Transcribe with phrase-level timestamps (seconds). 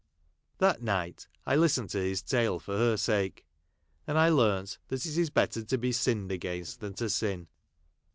[0.57, 3.45] That night I listened to his tale for her sake;
[4.07, 7.45] and I learnt that it is better to be sinned against than to sin.